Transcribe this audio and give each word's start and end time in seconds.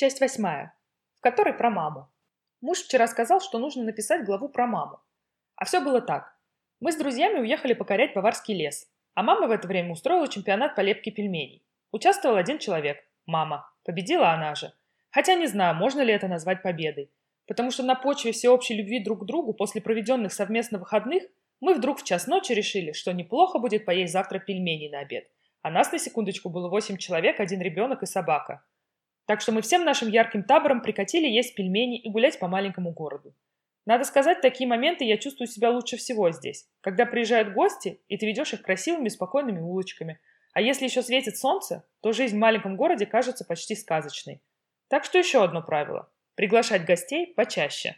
Часть 0.00 0.22
восьмая, 0.22 0.72
в 1.18 1.20
которой 1.20 1.52
про 1.52 1.68
маму. 1.68 2.10
Муж 2.62 2.78
вчера 2.78 3.06
сказал, 3.06 3.42
что 3.42 3.58
нужно 3.58 3.84
написать 3.84 4.24
главу 4.24 4.48
про 4.48 4.66
маму. 4.66 5.02
А 5.56 5.66
все 5.66 5.78
было 5.80 6.00
так. 6.00 6.38
Мы 6.80 6.92
с 6.92 6.96
друзьями 6.96 7.40
уехали 7.40 7.74
покорять 7.74 8.14
Баварский 8.14 8.54
лес, 8.54 8.88
а 9.12 9.22
мама 9.22 9.46
в 9.46 9.50
это 9.50 9.68
время 9.68 9.92
устроила 9.92 10.26
чемпионат 10.26 10.74
по 10.74 10.80
лепке 10.80 11.10
пельменей. 11.10 11.66
Участвовал 11.92 12.36
один 12.36 12.58
человек– 12.58 12.96
мама. 13.26 13.70
Победила 13.84 14.30
она 14.30 14.54
же. 14.54 14.72
Хотя 15.10 15.34
не 15.34 15.46
знаю, 15.46 15.74
можно 15.74 16.00
ли 16.00 16.14
это 16.14 16.28
назвать 16.28 16.62
победой. 16.62 17.10
Потому 17.46 17.70
что 17.70 17.82
на 17.82 17.94
почве 17.94 18.32
всеобщей 18.32 18.76
любви 18.76 19.04
друг 19.04 19.20
к 19.20 19.26
другу 19.26 19.52
после 19.52 19.82
проведенных 19.82 20.32
совместно 20.32 20.78
выходных 20.78 21.24
мы 21.60 21.74
вдруг 21.74 22.00
в 22.00 22.04
час 22.04 22.26
ночи 22.26 22.52
решили, 22.52 22.92
что 22.92 23.12
неплохо 23.12 23.58
будет 23.58 23.84
поесть 23.84 24.14
завтра 24.14 24.38
пельменей 24.38 24.88
на 24.88 25.00
обед. 25.00 25.28
А 25.60 25.70
нас 25.70 25.92
на 25.92 25.98
секундочку 25.98 26.48
было 26.48 26.70
восемь 26.70 26.96
человек, 26.96 27.38
один 27.38 27.60
ребенок 27.60 28.02
и 28.02 28.06
собака. 28.06 28.64
Так 29.30 29.42
что 29.42 29.52
мы 29.52 29.62
всем 29.62 29.84
нашим 29.84 30.08
ярким 30.08 30.42
табором 30.42 30.82
прикатили 30.82 31.28
есть 31.28 31.54
пельмени 31.54 32.00
и 32.00 32.10
гулять 32.10 32.40
по 32.40 32.48
маленькому 32.48 32.90
городу. 32.90 33.32
Надо 33.86 34.02
сказать, 34.02 34.40
такие 34.40 34.66
моменты 34.66 35.04
я 35.04 35.18
чувствую 35.18 35.46
себя 35.46 35.70
лучше 35.70 35.96
всего 35.98 36.32
здесь, 36.32 36.68
когда 36.80 37.06
приезжают 37.06 37.54
гости, 37.54 38.00
и 38.08 38.18
ты 38.18 38.26
ведешь 38.26 38.54
их 38.54 38.62
красивыми, 38.62 39.08
спокойными 39.08 39.60
улочками. 39.60 40.18
А 40.52 40.60
если 40.60 40.86
еще 40.86 41.00
светит 41.00 41.36
солнце, 41.36 41.86
то 42.00 42.10
жизнь 42.10 42.34
в 42.34 42.40
маленьком 42.40 42.76
городе 42.76 43.06
кажется 43.06 43.44
почти 43.44 43.76
сказочной. 43.76 44.42
Так 44.88 45.04
что 45.04 45.18
еще 45.18 45.44
одно 45.44 45.62
правило– 45.62 46.12
приглашать 46.34 46.84
гостей 46.84 47.32
почаще. 47.32 47.94